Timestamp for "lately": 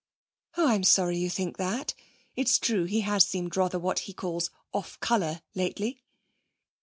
5.53-6.01